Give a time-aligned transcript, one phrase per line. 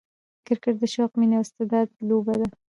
[0.45, 2.47] کرکټ د شوق، میني او استعداد لوبه ده.